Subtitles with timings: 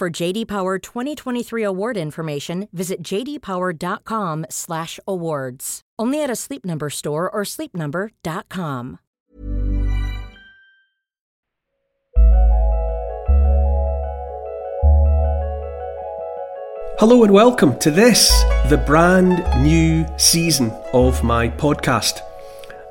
[0.00, 5.80] For JD Power 2023 award information, visit jdpower.com/awards.
[5.98, 8.98] Only at a Sleep Number store or sleepnumber.com.
[16.98, 18.30] Hello and welcome to this,
[18.70, 22.22] the brand new season of my podcast.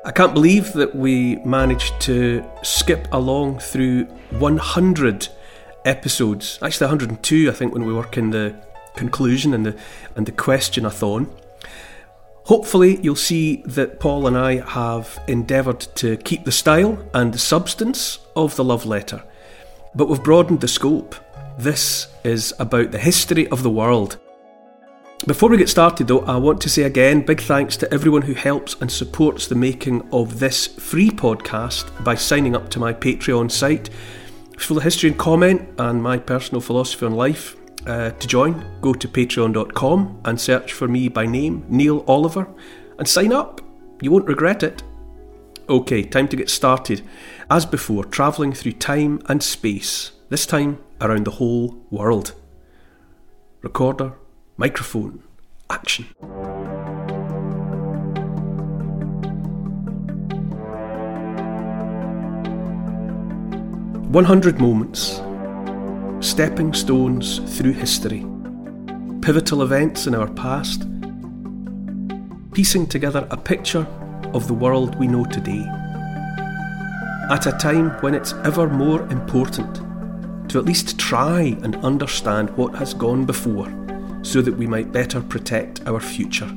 [0.04, 4.04] I can't believe that we managed to skip along through
[4.38, 5.28] 100
[5.84, 6.58] episodes.
[6.62, 8.54] Actually, 102, I think, when we work in the
[8.96, 9.76] conclusion and the
[10.16, 11.30] and the question-a-thon.
[12.44, 17.38] Hopefully, you'll see that Paul and I have endeavoured to keep the style and the
[17.38, 19.22] substance of the love letter,
[19.94, 21.14] but we've broadened the scope.
[21.58, 24.18] This is about the history of the world.
[25.26, 28.32] Before we get started, though, I want to say again big thanks to everyone who
[28.32, 33.50] helps and supports the making of this free podcast by signing up to my Patreon
[33.50, 33.90] site.
[34.60, 37.56] Full of history and comment and my personal philosophy on life.
[37.86, 42.46] Uh, to join, go to patreon.com and search for me by name, Neil Oliver,
[42.98, 43.60] and sign up.
[44.00, 44.82] You won't regret it.
[45.68, 47.02] Okay, time to get started.
[47.50, 52.34] As before, travelling through time and space, this time around the whole world.
[53.62, 54.12] Recorder,
[54.56, 55.22] microphone,
[55.68, 56.06] action.
[64.10, 65.22] One hundred moments,
[66.18, 68.26] stepping stones through history,
[69.22, 70.84] pivotal events in our past,
[72.52, 73.86] piecing together a picture
[74.34, 75.64] of the world we know today.
[77.30, 79.76] At a time when it's ever more important
[80.50, 83.72] to at least try and understand what has gone before
[84.22, 86.50] so that we might better protect our future.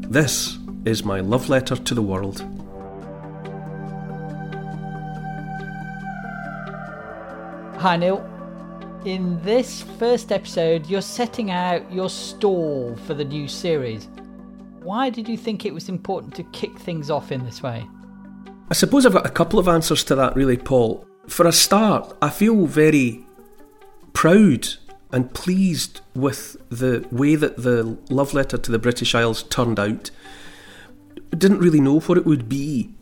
[0.00, 2.44] This is my love letter to the world.
[7.78, 8.28] Hi, Neil.
[9.04, 14.08] In this first episode, you're setting out your stall for the new series.
[14.82, 17.86] Why did you think it was important to kick things off in this way?
[18.68, 21.06] I suppose I've got a couple of answers to that, really, Paul.
[21.28, 23.24] For a start, I feel very
[24.12, 24.70] proud
[25.12, 30.10] and pleased with the way that the love letter to the British Isles turned out.
[31.30, 32.92] Didn't really know what it would be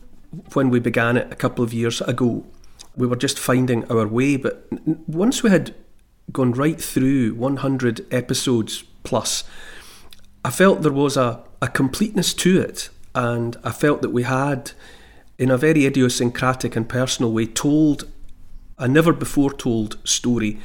[0.53, 2.45] when we began it a couple of years ago
[2.97, 4.35] we were just finding our way.
[4.35, 4.67] But
[5.07, 5.73] once we had
[6.31, 9.43] gone right through 100 episodes plus,
[10.43, 12.89] I felt there was a, a completeness to it.
[13.15, 14.71] And I felt that we had,
[15.37, 18.11] in a very idiosyncratic and personal way, told
[18.77, 20.59] a never before told story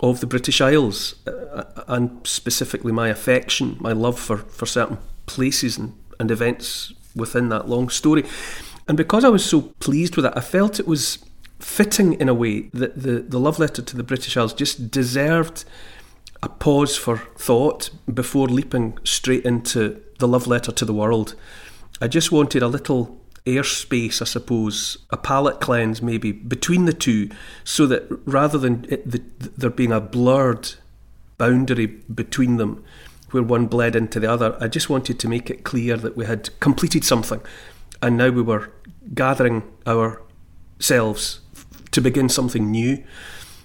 [0.00, 5.76] of the British Isles uh, and specifically my affection, my love for, for certain places
[5.76, 8.24] and, and events within that long story.
[8.88, 11.18] And because I was so pleased with it, I felt it was
[11.60, 15.64] fitting in a way that the, the love letter to the British Isles just deserved
[16.42, 21.34] a pause for thought before leaping straight into the love letter to the world.
[22.00, 27.30] I just wanted a little airspace, I suppose, a palate cleanse maybe between the two,
[27.64, 29.22] so that rather than it, the,
[29.56, 30.74] there being a blurred
[31.38, 32.84] boundary between them
[33.30, 36.26] where one bled into the other, I just wanted to make it clear that we
[36.26, 37.40] had completed something
[38.02, 38.70] and now we were
[39.14, 41.40] gathering ourselves
[41.92, 43.02] to begin something new.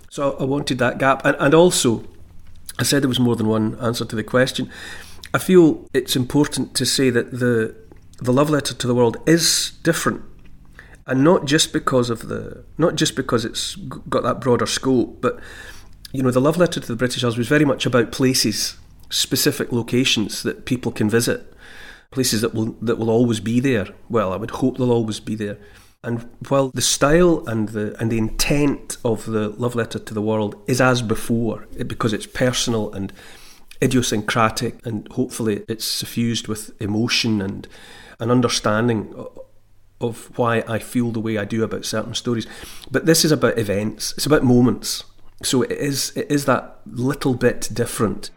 [0.10, 1.26] So I wanted that gap.
[1.26, 2.04] And, and also,
[2.80, 4.70] I said there was more than one answer to the question.
[5.34, 7.76] I feel it's important to say that the
[8.20, 10.22] the love letter to the world is different,
[11.06, 15.40] and not just because of the not just because it's got that broader scope, but
[16.14, 18.78] you know the love letter to the British Isles was very much about places,
[19.10, 21.54] specific locations that people can visit,
[22.12, 23.88] places that will that will always be there.
[24.10, 25.58] Well, I would hope they'll always be there,
[26.06, 30.22] And while the style and the and the intent of the love letter to the
[30.22, 33.12] world is as before, because it's personal and
[33.82, 37.68] idiosyncratic, and hopefully it's suffused with emotion and
[38.20, 39.16] an understanding
[40.00, 42.46] of why I feel the way I do about certain stories.
[42.92, 44.14] But this is about events.
[44.14, 45.06] It's about moments.
[45.42, 48.30] So it is it is that little bit different.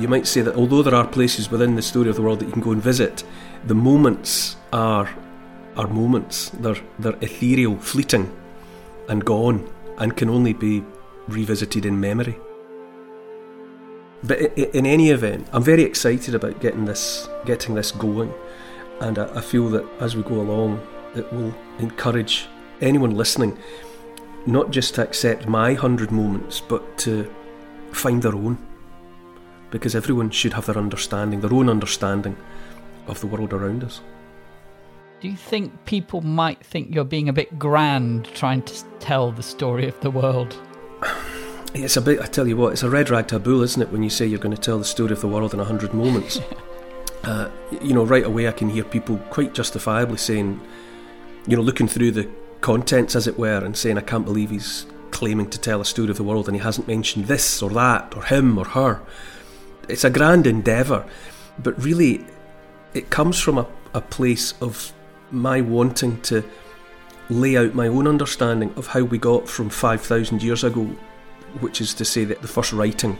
[0.00, 2.46] You might say that although there are places within the story of the world that
[2.46, 3.22] you can go and visit,
[3.66, 5.10] the moments are
[5.76, 6.48] are moments.
[6.50, 8.34] They're they're ethereal, fleeting,
[9.10, 10.82] and gone, and can only be
[11.28, 12.38] revisited in memory.
[14.22, 18.32] But in any event, I'm very excited about getting this getting this going,
[19.00, 20.80] and I feel that as we go along,
[21.14, 22.48] it will encourage
[22.80, 23.58] anyone listening
[24.46, 27.30] not just to accept my hundred moments, but to
[27.92, 28.56] find their own
[29.70, 32.36] because everyone should have their understanding, their own understanding
[33.06, 34.00] of the world around us.
[35.20, 39.42] Do you think people might think you're being a bit grand trying to tell the
[39.42, 40.56] story of the world?
[41.72, 44.02] It's a bit, I tell you what, it's a red rag taboo, isn't it, when
[44.02, 46.40] you say you're going to tell the story of the world in a hundred moments?
[47.22, 47.48] uh,
[47.80, 50.60] you know, right away I can hear people quite justifiably saying,
[51.46, 52.28] you know, looking through the
[52.60, 56.10] contents, as it were, and saying, I can't believe he's claiming to tell a story
[56.10, 59.00] of the world and he hasn't mentioned this or that, or him or her
[59.90, 61.04] it's a grand endeavour,
[61.58, 62.24] but really
[62.94, 64.92] it comes from a, a place of
[65.30, 66.44] my wanting to
[67.28, 70.84] lay out my own understanding of how we got from 5,000 years ago,
[71.60, 73.16] which is to say that the first writing,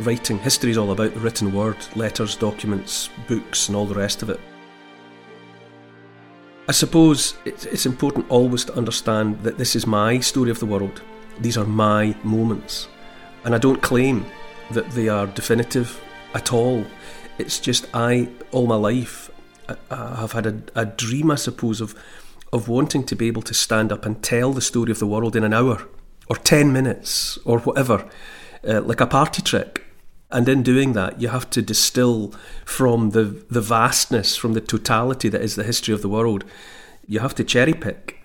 [0.00, 4.22] writing, history is all about the written word, letters, documents, books, and all the rest
[4.22, 4.40] of it.
[6.68, 11.02] I suppose it's important always to understand that this is my story of the world.
[11.40, 12.86] These are my moments.
[13.44, 14.24] And I don't claim
[14.72, 16.00] that they are definitive
[16.34, 16.84] at all.
[17.38, 19.30] It's just I, all my life,
[19.68, 21.94] I, I have had a, a dream, I suppose, of
[22.52, 25.36] of wanting to be able to stand up and tell the story of the world
[25.36, 25.86] in an hour
[26.28, 28.08] or 10 minutes or whatever,
[28.66, 29.84] uh, like a party trick.
[30.30, 32.32] And in doing that, you have to distill
[32.64, 36.44] from the, the vastness, from the totality that is the history of the world.
[37.06, 38.20] You have to cherry pick.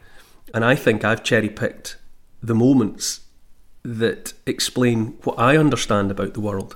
[0.54, 1.98] And I think I've cherry picked
[2.44, 3.22] the moments
[3.86, 6.76] that explain what I understand about the world.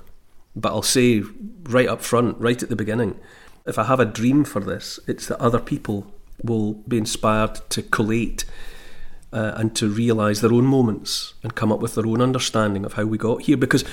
[0.54, 1.22] But I'll say
[1.64, 3.18] right up front, right at the beginning,
[3.66, 7.82] if I have a dream for this, it's that other people will be inspired to
[7.82, 8.44] collate
[9.32, 12.94] uh, and to realise their own moments and come up with their own understanding of
[12.94, 13.56] how we got here.
[13.56, 13.84] Because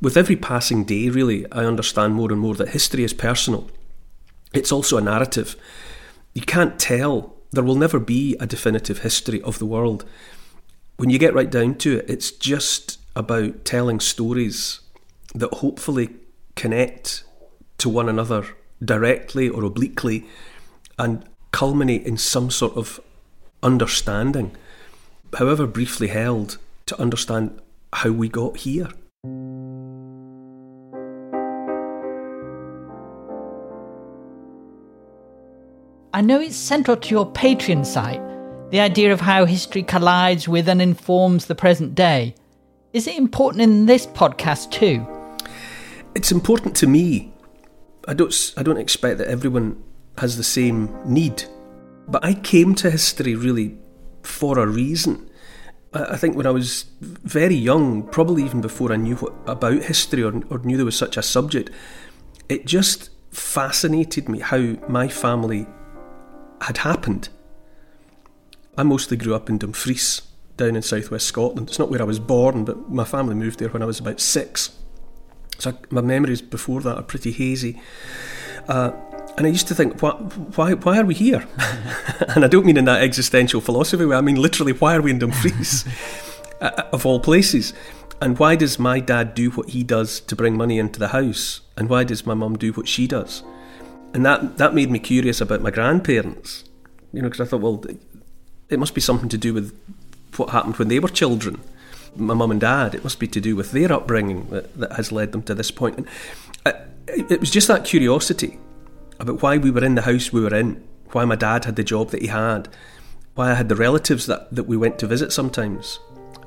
[0.00, 3.68] with every passing day, really, I understand more and more that history is personal.
[4.54, 5.56] It's also a narrative.
[6.32, 10.04] You can't tell, there will never be a definitive history of the world
[10.96, 14.80] when you get right down to it, it's just about telling stories
[15.34, 16.10] that hopefully
[16.54, 17.24] connect
[17.78, 18.46] to one another
[18.82, 20.26] directly or obliquely
[20.98, 23.00] and culminate in some sort of
[23.62, 24.56] understanding,
[25.34, 27.60] however briefly held, to understand
[27.92, 28.88] how we got here.
[36.14, 38.22] I know it's central to your Patreon site
[38.70, 42.34] the idea of how history collides with and informs the present day.
[42.92, 45.06] Is it important in this podcast too?
[46.14, 47.32] It's important to me.
[48.08, 49.82] I don't, I don't expect that everyone
[50.18, 51.44] has the same need.
[52.08, 53.76] But I came to history really
[54.22, 55.30] for a reason.
[55.92, 60.22] I think when I was very young, probably even before I knew what, about history
[60.22, 61.70] or, or knew there was such a subject,
[62.48, 65.66] it just fascinated me how my family
[66.60, 67.28] had happened.
[68.76, 70.22] I mostly grew up in Dumfries,
[70.56, 71.68] down in southwest Scotland.
[71.68, 74.20] It's not where I was born, but my family moved there when I was about
[74.20, 74.70] six.
[75.58, 77.80] So my memories before that are pretty hazy.
[78.68, 78.92] Uh,
[79.38, 81.46] and I used to think, why, why, why are we here?
[82.34, 84.16] and I don't mean in that existential philosophy way.
[84.16, 85.84] I mean literally, why are we in Dumfries,
[86.60, 87.72] uh, of all places?
[88.20, 91.60] And why does my dad do what he does to bring money into the house?
[91.76, 93.42] And why does my mum do what she does?
[94.14, 96.64] And that that made me curious about my grandparents.
[97.12, 97.84] You know, because I thought, well,
[98.68, 99.78] it must be something to do with
[100.36, 101.60] what happened when they were children.
[102.16, 105.12] My mum and dad, it must be to do with their upbringing that, that has
[105.12, 105.98] led them to this point.
[105.98, 106.08] And
[106.64, 106.72] uh,
[107.06, 108.58] it was just that curiosity
[109.18, 110.82] about why we were in the house we were in,
[111.12, 112.68] why my dad had the job that he had,
[113.34, 115.98] why I had the relatives that, that we went to visit sometimes.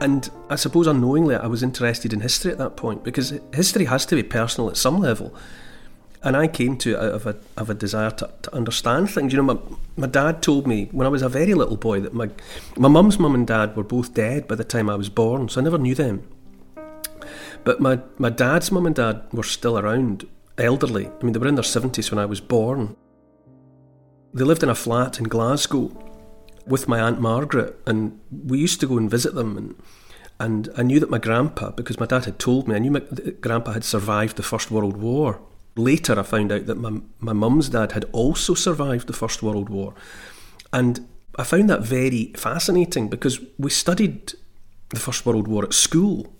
[0.01, 4.05] And I suppose unknowingly I was interested in history at that point because history has
[4.07, 5.35] to be personal at some level
[6.21, 9.31] and I came to it out of a, of a desire to, to understand things.
[9.31, 9.59] You know, my,
[9.95, 12.29] my dad told me when I was a very little boy that my
[12.77, 15.61] my mum's mum and dad were both dead by the time I was born, so
[15.61, 16.27] I never knew them.
[17.63, 21.07] But my, my dad's mum and dad were still around, elderly.
[21.07, 22.95] I mean, they were in their 70s when I was born.
[24.33, 25.91] They lived in a flat in Glasgow
[26.65, 29.57] with my Aunt Margaret, and we used to go and visit them.
[29.57, 29.75] And,
[30.39, 33.01] and I knew that my grandpa, because my dad had told me, I knew my
[33.41, 35.41] grandpa had survived the First World War.
[35.75, 39.69] Later, I found out that my, my mum's dad had also survived the First World
[39.69, 39.93] War.
[40.73, 41.07] And
[41.37, 44.33] I found that very fascinating because we studied
[44.89, 46.33] the First World War at school.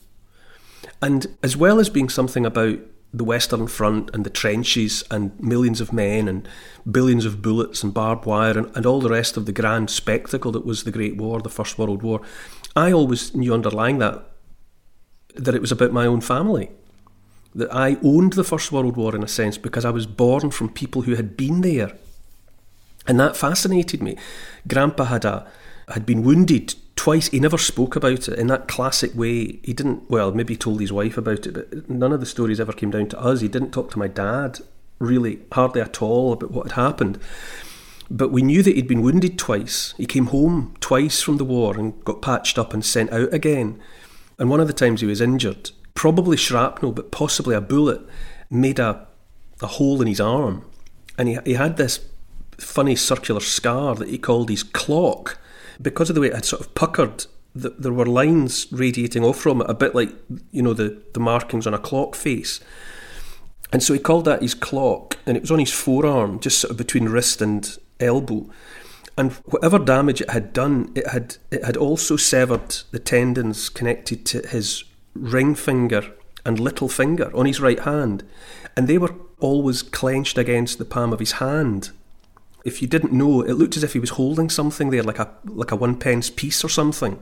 [1.02, 2.80] And as well as being something about
[3.14, 6.48] the Western Front and the trenches and millions of men and
[6.90, 10.52] billions of bullets and barbed wire and, and all the rest of the grand spectacle
[10.52, 12.22] that was the Great War, the First World War,
[12.76, 14.26] I always knew underlying that
[15.36, 16.72] that it was about my own family.
[17.56, 20.70] That I owned the First World War in a sense because I was born from
[20.70, 21.94] people who had been there.
[23.08, 24.18] And that fascinated me.
[24.68, 25.48] Grandpa had a
[25.90, 27.28] had been wounded twice.
[27.30, 29.60] He never spoke about it in that classic way.
[29.64, 32.60] He didn't, well, maybe he told his wife about it, but none of the stories
[32.60, 33.42] ever came down to us.
[33.42, 34.60] He didn't talk to my dad,
[35.00, 37.20] really, hardly at all, about what had happened.
[38.12, 39.94] But we knew that he'd been wounded twice.
[39.98, 43.80] He came home twice from the war and got patched up and sent out again.
[44.38, 48.02] And one of the times he was injured, probably shrapnel, but possibly a bullet,
[48.50, 49.08] made a,
[49.62, 50.66] a hole in his arm.
[51.18, 52.00] And he, he had this
[52.58, 55.38] funny circular scar that he called his clock
[55.82, 59.38] because of the way it had sort of puckered, the, there were lines radiating off
[59.38, 60.14] from it, a bit like
[60.52, 62.60] you know the the markings on a clock face.
[63.72, 66.72] And so he called that his clock, and it was on his forearm, just sort
[66.72, 68.50] of between wrist and elbow.
[69.18, 74.26] And whatever damage it had done, it had it had also severed the tendons connected
[74.28, 76.14] to his ring finger
[76.46, 78.24] and little finger on his right hand,
[78.76, 81.92] and they were always clenched against the palm of his hand
[82.66, 85.32] if you didn't know, it looked as if he was holding something there, like a
[85.46, 87.20] like a one pence piece or something.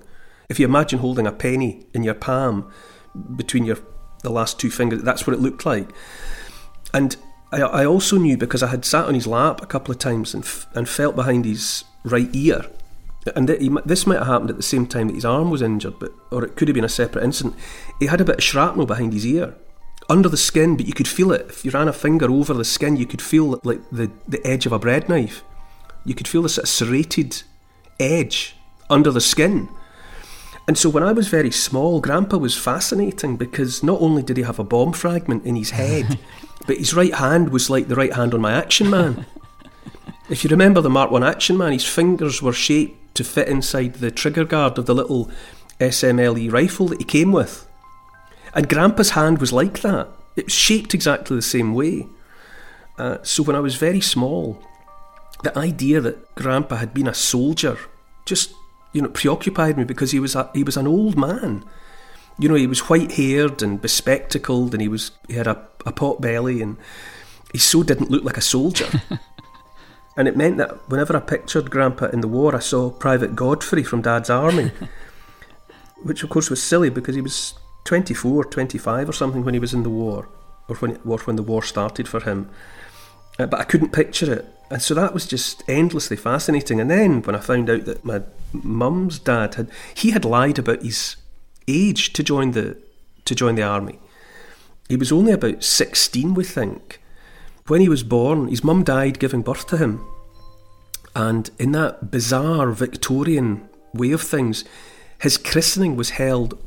[0.50, 2.72] If you imagine holding a penny in your palm
[3.36, 3.78] between your
[4.24, 5.90] the last two fingers, that's what it looked like.
[6.94, 7.16] And
[7.52, 10.34] I, I also knew because I had sat on his lap a couple of times
[10.34, 12.66] and f- and felt behind his right ear.
[13.36, 15.62] And th- he, this might have happened at the same time that his arm was
[15.62, 17.56] injured, but or it could have been a separate incident.
[18.00, 19.56] He had a bit of shrapnel behind his ear,
[20.10, 21.48] under the skin, but you could feel it.
[21.50, 24.66] If you ran a finger over the skin, you could feel like the, the edge
[24.66, 25.44] of a bread knife.
[26.06, 27.44] You could feel this sort of serrated
[28.00, 28.56] edge
[28.90, 29.70] under the skin.
[30.68, 34.44] And so when I was very small, Grandpa was fascinating because not only did he
[34.44, 36.20] have a bomb fragment in his head,
[36.68, 39.26] but his right hand was like the right hand on my Action Man.
[40.30, 43.96] if you remember the Mark 1 Action Man, his fingers were shaped to fit inside
[43.96, 45.30] the trigger guard of the little
[45.80, 47.68] SMLE rifle that he came with.
[48.54, 50.08] And Grandpa's hand was like that.
[50.36, 52.08] It was shaped exactly the same way.
[52.98, 54.62] Uh, so when I was very small,
[55.44, 57.78] the idea that Grandpa had been a soldier
[58.26, 58.54] just,
[58.94, 61.64] you know, preoccupied me because he was a, he was an old man.
[62.40, 65.92] You know, he was white haired and bespectacled, and he was he had a, a
[65.92, 66.78] pot belly, and
[67.52, 68.88] he so didn't look like a soldier.
[70.18, 73.84] and it meant that whenever I pictured Grandpa in the war, I saw Private Godfrey
[73.84, 74.72] from Dad's army,
[76.04, 77.54] which of course was silly because he was
[77.86, 80.28] 24, 25 or something when he was in the war,
[80.68, 82.50] or when, or when the war started for him.
[83.38, 84.46] Uh, but I couldn't picture it.
[84.72, 86.82] And so that was just endlessly fascinating.
[86.82, 90.82] And then when I found out that my mum's dad had, he had lied about
[90.82, 91.16] his
[91.68, 92.76] age to join the,
[93.26, 94.00] to join the army.
[94.90, 97.00] He was only about 16, we think.
[97.68, 100.06] When he was born, his mum died giving birth to him.
[101.16, 104.64] And in that bizarre Victorian way of things,
[105.20, 106.64] his christening was held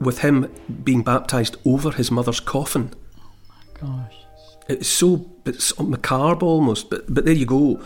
[0.00, 0.52] with him
[0.84, 2.92] being baptised over his mother's coffin.
[3.18, 4.14] Oh my gosh.
[4.68, 7.82] It's so it's macabre almost, but but there you go.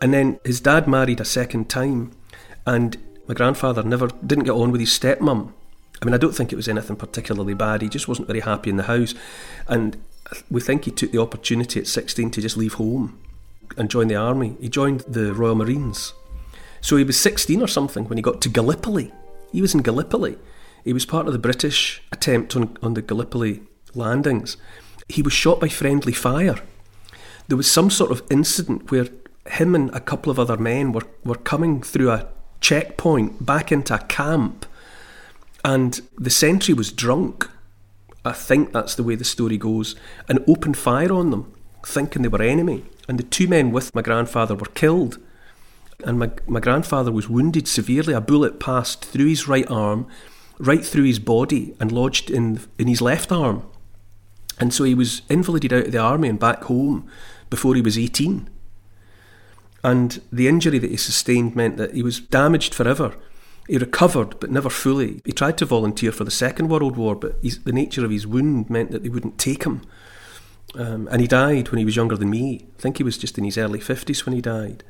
[0.00, 2.12] And then his dad married a second time,
[2.64, 5.52] and my grandfather never didn't get on with his stepmom.
[6.00, 7.82] I mean, I don't think it was anything particularly bad.
[7.82, 9.14] He just wasn't very happy in the house,
[9.68, 10.02] and
[10.50, 13.18] we think he took the opportunity at sixteen to just leave home
[13.76, 14.56] and join the army.
[14.60, 16.12] He joined the Royal Marines.
[16.80, 19.12] So he was sixteen or something when he got to Gallipoli.
[19.52, 20.38] He was in Gallipoli
[20.84, 23.62] he was part of the British attempt on, on the Gallipoli
[23.94, 24.56] landings.
[25.08, 26.56] He was shot by friendly fire.
[27.48, 29.08] There was some sort of incident where
[29.46, 32.28] him and a couple of other men were, were coming through a
[32.60, 34.66] checkpoint back into a camp,
[35.64, 37.48] and the sentry was drunk.
[38.24, 39.96] I think that's the way the story goes,
[40.28, 41.52] and opened fire on them,
[41.84, 42.84] thinking they were enemy.
[43.08, 45.18] And the two men with my grandfather were killed.
[46.04, 48.14] And my, my grandfather was wounded severely.
[48.14, 50.06] A bullet passed through his right arm
[50.60, 53.66] right through his body and lodged in, in his left arm.
[54.58, 57.10] And so he was invalided out of the army and back home
[57.48, 58.48] before he was 18.
[59.82, 63.14] And the injury that he sustained meant that he was damaged forever.
[63.70, 65.20] He recovered, but never fully.
[65.24, 68.68] He tried to volunteer for the Second World War, but the nature of his wound
[68.68, 69.82] meant that they wouldn't take him.
[70.74, 72.66] Um, and he died when he was younger than me.
[72.76, 74.82] I think he was just in his early 50s when he died.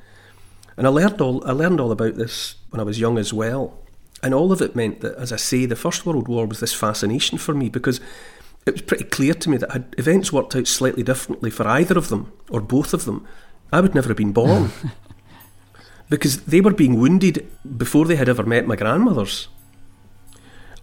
[0.79, 3.79] And I learned all I learned all about this when I was young as well.
[4.23, 6.73] And all of it meant that, as I say, the First World War was this
[6.73, 8.01] fascination for me because
[8.65, 11.99] it was pretty clear to me that had events worked out slightly differently for either
[11.99, 13.27] of them or both of them,
[13.75, 14.71] I would never have been born.
[16.11, 17.47] because they were being wounded
[17.79, 19.49] before they had ever met my grandmothers.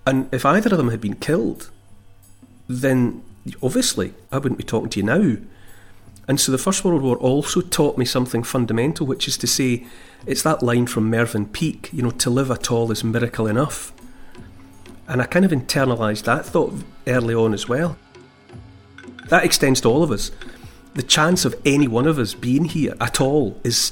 [0.05, 1.69] And if either of them had been killed,
[2.67, 3.21] then
[3.61, 5.37] obviously I wouldn't be talking to you now.
[6.29, 9.85] And so the First World War also taught me something fundamental, which is to say,
[10.25, 13.93] it's that line from Mervyn Peake, you know, to live at all is miracle enough.
[15.07, 16.73] And I kind of internalised that thought
[17.05, 17.97] early on as well.
[19.29, 20.31] That extends to all of us.
[20.97, 23.91] The chance of any one of us being here at all is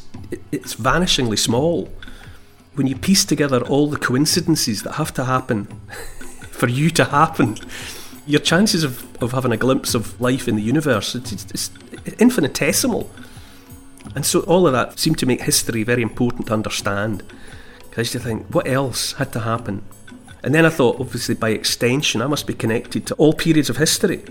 [0.51, 1.87] it's vanishingly small.
[2.73, 5.65] When you piece together all the coincidences that have to happen
[6.49, 7.57] for you to happen,
[8.25, 11.69] your chances of, of having a glimpse of life in the universe it's, it's,
[12.17, 13.07] infinitesimal.
[14.15, 17.21] And so all of that seemed to make history very important to understand.
[17.77, 19.83] Because I used to think, what else had to happen?
[20.41, 23.77] And then I thought, obviously, by extension, I must be connected to all periods of
[23.77, 24.23] history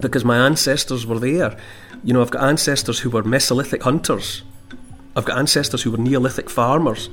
[0.00, 1.56] because my ancestors were there.
[2.04, 4.42] You know, I've got ancestors who were Mesolithic hunters,
[5.16, 7.08] I've got ancestors who were Neolithic farmers,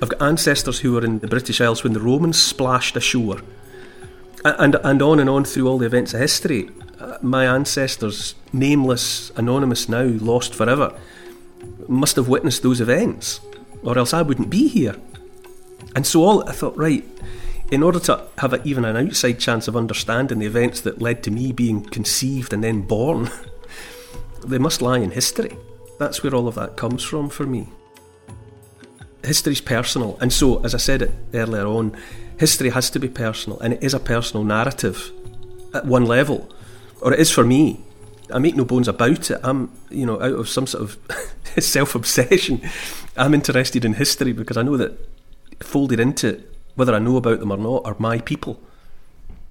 [0.00, 3.40] I've got ancestors who were in the British Isles when the Romans splashed ashore
[4.44, 6.70] and and on and on through all the events of history.
[7.00, 10.98] Uh, my ancestors, nameless, anonymous now, lost forever,
[11.88, 13.40] must have witnessed those events,
[13.82, 14.96] or else I wouldn't be here.
[15.96, 17.04] And so all I thought, right,
[17.70, 21.22] in order to have a, even an outside chance of understanding the events that led
[21.24, 23.30] to me being conceived and then born,
[24.48, 25.56] they must lie in history.
[25.98, 27.68] That's where all of that comes from for me.
[29.22, 31.96] History's personal, and so, as I said it earlier on,
[32.38, 35.10] history has to be personal, and it is a personal narrative
[35.72, 36.50] at one level,
[37.00, 37.80] or it is for me.
[38.32, 39.40] I make no bones about it.
[39.42, 40.98] I'm, you know, out of some sort of
[41.58, 42.60] self obsession,
[43.16, 44.98] I'm interested in history because I know that
[45.60, 48.60] folded into it, whether I know about them or not, are my people.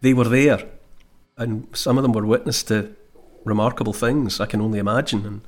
[0.02, 0.68] They were there,
[1.38, 2.96] and some of them were witness to
[3.46, 4.40] remarkable things.
[4.40, 5.26] I can only imagine.
[5.26, 5.42] And,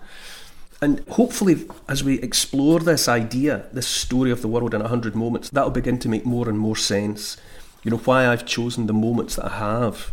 [0.81, 5.49] and hopefully, as we explore this idea, this story of the world in 100 moments,
[5.49, 7.37] that'll begin to make more and more sense.
[7.83, 10.11] You know, why I've chosen the moments that I have.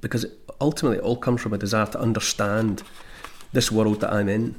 [0.00, 0.26] Because
[0.60, 2.82] ultimately, it all comes from a desire to understand
[3.52, 4.56] this world that I'm in.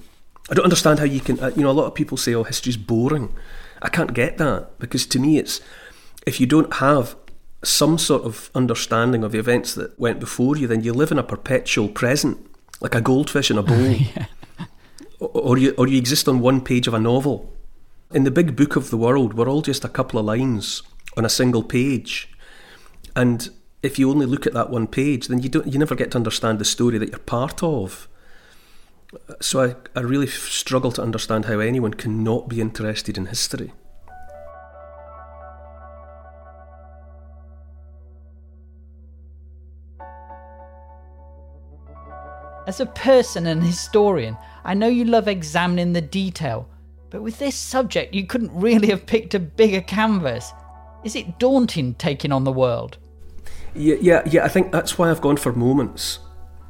[0.49, 2.43] I don't understand how you can, uh, you know, a lot of people say, oh,
[2.43, 3.33] history's boring.
[3.81, 5.61] I can't get that because to me, it's
[6.25, 7.15] if you don't have
[7.63, 11.19] some sort of understanding of the events that went before you, then you live in
[11.19, 12.37] a perpetual present,
[12.79, 13.77] like a goldfish in a bowl.
[14.15, 14.25] yeah
[15.21, 17.53] or you or you exist on one page of a novel.
[18.11, 20.83] In the big book of the world, we're all just a couple of lines
[21.15, 22.29] on a single page,
[23.15, 23.49] and
[23.83, 26.17] if you only look at that one page, then you don't you never get to
[26.17, 28.07] understand the story that you're part of.
[29.41, 33.73] So I, I really struggle to understand how anyone can not be interested in history.
[42.67, 46.69] As a person and historian, I know you love examining the detail,
[47.09, 50.53] but with this subject, you couldn't really have picked a bigger canvas.
[51.03, 52.99] Is it daunting taking on the world?
[53.73, 54.45] Yeah, yeah, yeah.
[54.45, 56.19] I think that's why I've gone for moments.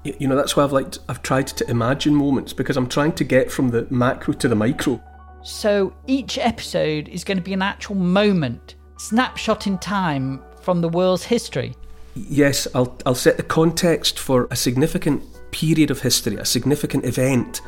[0.04, 1.00] You know, that's why I've liked.
[1.10, 4.56] I've tried to imagine moments because I'm trying to get from the macro to the
[4.56, 5.02] micro.
[5.44, 10.90] So each episode is going to be an actual moment, snapshot in time from the
[10.90, 11.76] world's history.
[12.16, 17.62] Yes, I'll I'll set the context for a significant period of history, a significant event,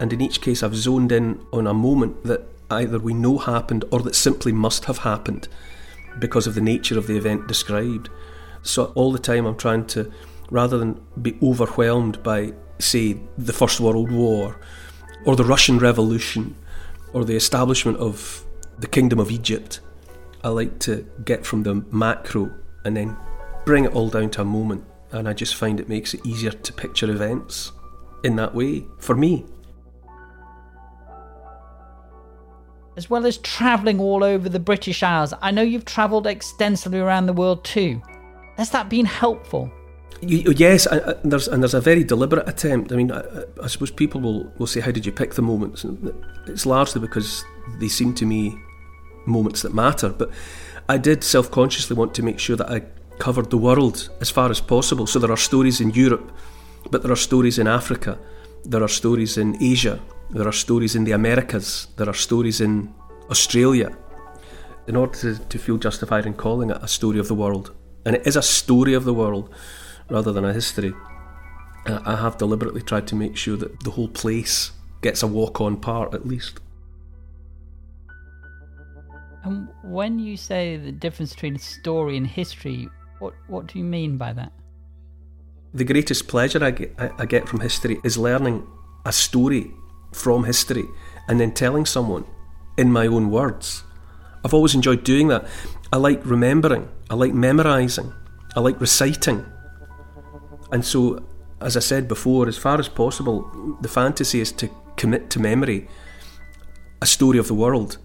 [0.00, 3.84] and in each case I've zoned in on a moment that either we know happened
[3.90, 5.48] or that simply must have happened
[6.18, 8.08] because of the nature of the event described.
[8.62, 10.12] So all the time I'm trying to,
[10.50, 14.60] rather than be overwhelmed by, say, the First World War
[15.24, 16.56] or the Russian Revolution
[17.12, 18.44] or the establishment of
[18.78, 19.80] the Kingdom of Egypt,
[20.44, 22.52] I like to get from the macro
[22.84, 23.16] and then
[23.64, 26.50] bring it all down to a moment and I just find it makes it easier
[26.50, 27.72] to picture events
[28.24, 29.44] in that way for me.
[32.96, 37.26] As well as travelling all over the British Isles, I know you've travelled extensively around
[37.26, 38.02] the world too.
[38.56, 39.70] Has that been helpful?
[40.20, 42.90] You, yes, uh, and there's and there's a very deliberate attempt.
[42.90, 43.22] I mean, I,
[43.62, 45.86] I, suppose people will, will say, "How did you pick the moments?"
[46.48, 47.44] It's largely because
[47.78, 48.58] they seem to me
[49.26, 50.08] moments that matter.
[50.08, 50.30] But
[50.88, 52.82] I did self-consciously want to make sure that I
[53.18, 55.06] covered the world as far as possible.
[55.06, 56.32] So there are stories in Europe,
[56.90, 58.18] but there are stories in Africa,
[58.64, 60.00] there are stories in Asia,
[60.30, 62.92] there are stories in the Americas, there are stories in
[63.30, 63.96] Australia.
[64.86, 68.16] In order to, to feel justified in calling it a story of the world, and
[68.16, 69.50] it is a story of the world
[70.08, 70.94] rather than a history,
[71.86, 75.76] I have deliberately tried to make sure that the whole place gets a walk on
[75.76, 76.60] part at least.
[79.44, 83.84] And when you say the difference between a story and history, what, what do you
[83.84, 84.52] mean by that?
[85.74, 88.66] The greatest pleasure I get, I get from history is learning
[89.04, 89.72] a story
[90.12, 90.84] from history
[91.28, 92.24] and then telling someone
[92.76, 93.84] in my own words.
[94.44, 95.46] I've always enjoyed doing that.
[95.92, 98.12] I like remembering, I like memorising,
[98.56, 99.44] I like reciting.
[100.72, 101.24] And so,
[101.60, 105.88] as I said before, as far as possible, the fantasy is to commit to memory
[107.02, 107.98] a story of the world.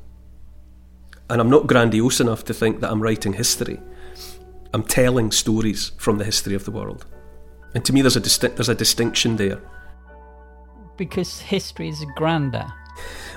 [1.29, 3.79] And I'm not grandiose enough to think that I'm writing history.
[4.73, 7.05] I'm telling stories from the history of the world.
[7.75, 9.61] And to me, there's a, disti- there's a distinction there.
[10.97, 12.71] Because history is grander.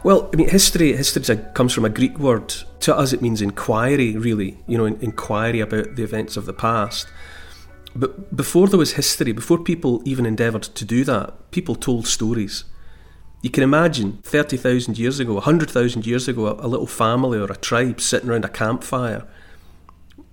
[0.04, 2.54] Well, I mean, history history comes from a Greek word.
[2.80, 4.58] To us, it means inquiry, really.
[4.66, 7.08] You know, inquiry about the events of the past.
[7.94, 12.64] But before there was history, before people even endeavoured to do that, people told stories.
[13.42, 17.56] You can imagine 30,000 years ago, 100,000 years ago, a, a little family or a
[17.56, 19.26] tribe sitting around a campfire.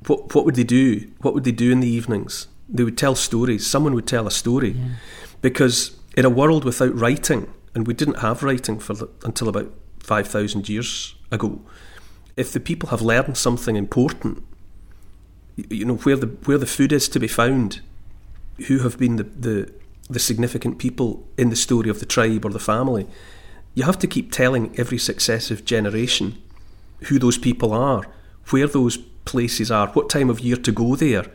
[0.08, 1.12] What, what would they do?
[1.22, 2.48] What would they do in the evenings?
[2.70, 3.66] They would tell stories.
[3.66, 4.72] Someone would tell a story.
[4.72, 4.86] Yeah.
[5.42, 9.74] Because in a world without writing, and we didn't have writing for the, until about
[10.00, 11.62] 5,000 years ago,
[12.36, 14.44] if the people have learned something important,
[15.56, 17.82] you know, where the, where the food is to be found,
[18.68, 19.74] who have been the, the,
[20.10, 23.08] the significant people in the story of the tribe or the family,
[23.76, 26.42] you have to keep telling every successive generation
[27.04, 28.06] who those people are,
[28.50, 31.26] where those places are, what time of year to go there,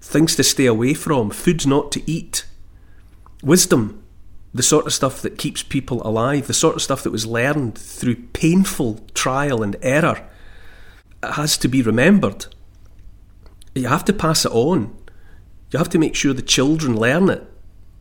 [0.00, 2.44] things to stay away from, foods not to eat,
[3.42, 4.02] wisdom,
[4.54, 7.76] the sort of stuff that keeps people alive, the sort of stuff that was learned
[7.76, 10.28] through painful trial and error,
[11.22, 12.46] it has to be remembered.
[13.74, 14.94] You have to pass it on.
[15.70, 17.48] You have to make sure the children learn it.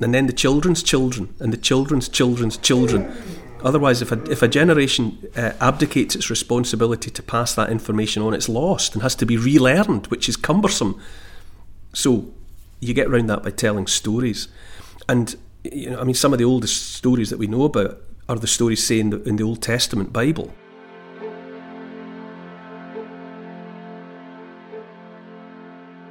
[0.02, 3.16] And then the children's children and the children's children's children.
[3.64, 8.34] Otherwise, if a, if a generation uh, abdicates its responsibility to pass that information on,
[8.34, 11.00] it's lost and has to be relearned, which is cumbersome.
[11.94, 12.32] So
[12.80, 14.48] you get around that by telling stories.
[15.08, 18.38] And, you know, I mean, some of the oldest stories that we know about are
[18.38, 20.52] the stories, say, in the, in the Old Testament Bible.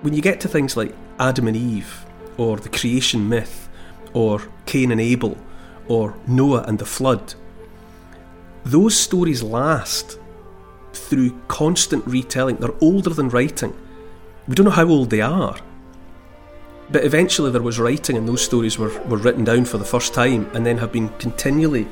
[0.03, 2.07] When you get to things like Adam and Eve,
[2.39, 3.69] or the creation myth,
[4.15, 5.37] or Cain and Abel,
[5.89, 7.35] or Noah and the flood.
[8.65, 10.19] Those stories last
[10.93, 12.57] through constant retelling.
[12.57, 13.77] They're older than writing.
[14.47, 15.59] We don't know how old they are.
[16.91, 20.13] But eventually there was writing, and those stories were, were written down for the first
[20.13, 21.87] time and then have been continually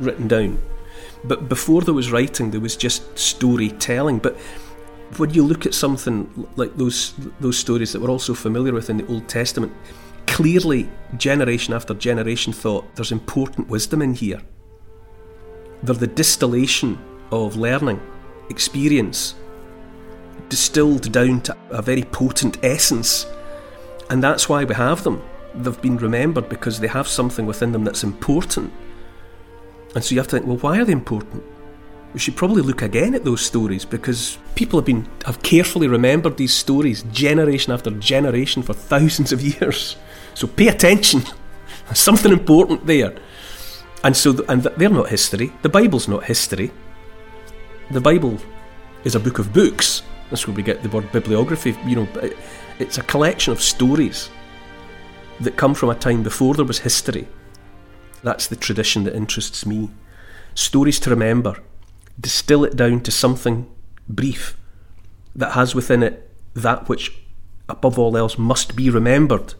[0.00, 0.60] written down.
[1.22, 4.18] But before there was writing, there was just storytelling.
[4.18, 4.36] But
[5.16, 8.98] when you look at something like those those stories that we're also familiar with in
[8.98, 9.72] the Old Testament,
[10.26, 14.42] clearly, generation after generation thought there's important wisdom in here.
[15.84, 16.98] They're the distillation
[17.30, 18.00] of learning,
[18.48, 19.34] experience,
[20.48, 23.26] distilled down to a very potent essence.
[24.08, 25.22] And that's why we have them.
[25.54, 28.72] They've been remembered because they have something within them that's important.
[29.94, 31.44] And so you have to think, well, why are they important?
[32.14, 36.38] We should probably look again at those stories because people have been have carefully remembered
[36.38, 39.96] these stories generation after generation for thousands of years.
[40.32, 41.24] So pay attention.
[41.86, 43.14] There's something important there.
[44.04, 45.52] And so, and they're not history.
[45.62, 46.70] The Bible's not history.
[47.90, 48.38] The Bible
[49.02, 50.02] is a book of books.
[50.30, 51.76] That's where we get the word bibliography.
[51.86, 52.08] You know,
[52.78, 54.30] it's a collection of stories
[55.40, 57.26] that come from a time before there was history.
[58.22, 59.90] That's the tradition that interests me.
[60.54, 61.56] Stories to remember.
[62.20, 63.70] Distill it down to something
[64.08, 64.56] brief
[65.34, 67.12] that has within it that which,
[67.68, 69.54] above all else, must be remembered.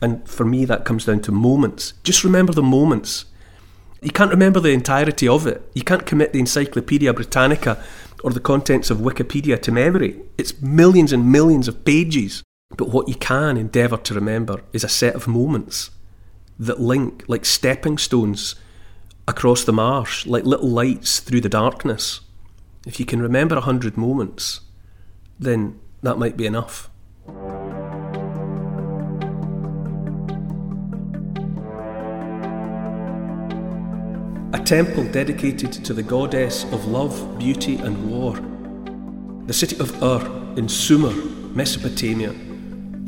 [0.00, 1.94] And for me, that comes down to moments.
[2.04, 3.24] Just remember the moments.
[4.00, 5.68] You can't remember the entirety of it.
[5.74, 7.82] You can't commit the Encyclopedia Britannica
[8.22, 10.20] or the contents of Wikipedia to memory.
[10.36, 12.42] It's millions and millions of pages.
[12.76, 15.90] But what you can endeavour to remember is a set of moments
[16.58, 18.54] that link, like stepping stones
[19.26, 22.20] across the marsh, like little lights through the darkness.
[22.86, 24.60] If you can remember a hundred moments,
[25.38, 26.88] then that might be enough.
[34.54, 38.34] A temple dedicated to the goddess of love, beauty, and war.
[39.46, 40.24] The city of Ur
[40.56, 41.12] in Sumer,
[41.54, 42.32] Mesopotamia.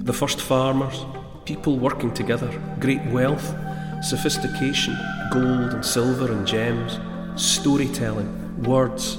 [0.05, 1.07] The first farmers,
[1.47, 3.55] people working together, great wealth,
[4.03, 4.95] sophistication,
[5.33, 7.01] gold and silver and gems,
[7.37, 9.17] storytelling, words,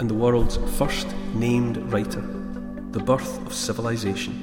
[0.00, 2.22] and the world's first named writer,
[2.90, 4.42] the birth of civilization.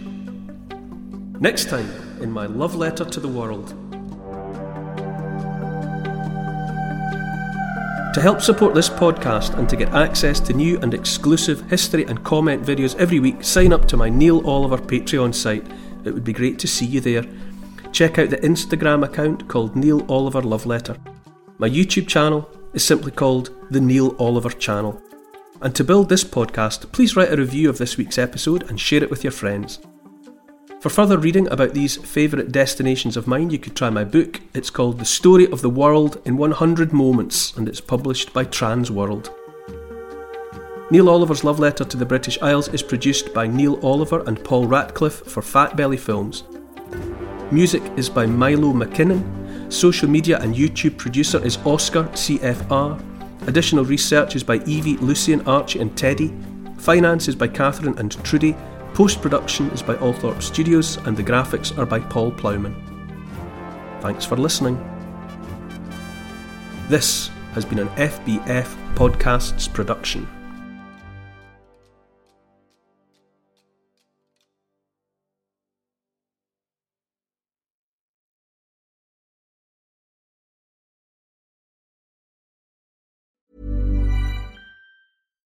[1.42, 3.74] Next time, in my love letter to the world,
[8.14, 12.24] To help support this podcast and to get access to new and exclusive history and
[12.24, 15.66] comment videos every week, sign up to my Neil Oliver Patreon site.
[16.06, 17.26] It would be great to see you there.
[17.92, 20.96] Check out the Instagram account called Neil Oliver Love Letter.
[21.58, 25.02] My YouTube channel is simply called The Neil Oliver Channel.
[25.62, 29.02] And to build this podcast, please write a review of this week's episode and share
[29.02, 29.80] it with your friends.
[30.84, 34.42] For further reading about these favourite destinations of mine, you could try my book.
[34.54, 39.34] It's called The Story of the World in 100 Moments, and it's published by Transworld.
[40.92, 44.68] Neil Oliver's love letter to the British Isles is produced by Neil Oliver and Paul
[44.68, 46.44] Ratcliffe for Fat Belly Films.
[47.50, 49.72] Music is by Milo McKinnon.
[49.72, 53.48] Social media and YouTube producer is Oscar CFR.
[53.48, 56.34] Additional research is by Evie, Lucian, Archie, and Teddy.
[56.78, 58.54] Finance is by Catherine and Trudy.
[58.94, 62.76] Post production is by Althorpe Studios, and the graphics are by Paul Plowman.
[64.02, 64.78] Thanks for listening.
[66.90, 70.28] This has been an FBF Podcasts production.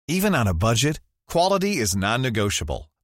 [0.09, 0.99] Even on a budget,
[1.29, 2.89] quality is non-negotiable.